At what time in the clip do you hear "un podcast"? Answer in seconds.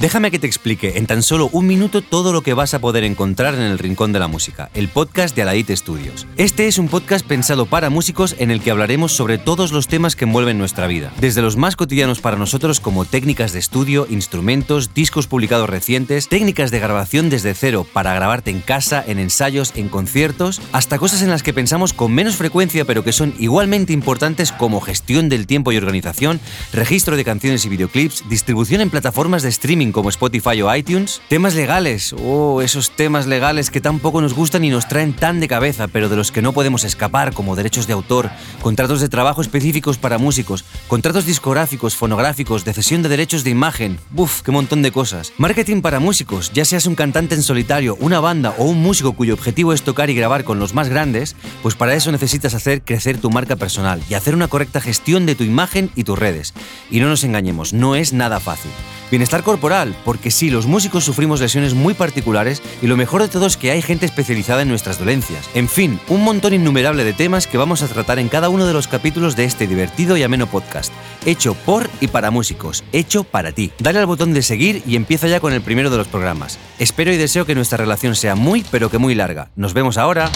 6.78-7.26